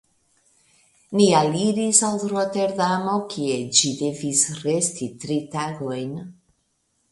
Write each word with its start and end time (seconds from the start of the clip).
Ni 1.19 1.27
aliris 1.39 1.99
al 2.07 2.17
Roterdamo, 2.31 3.15
kie 3.35 3.59
ĝi 3.81 3.93
devis 4.01 4.43
resti 4.65 5.13
tri 5.27 5.41
tagojn. 5.55 6.19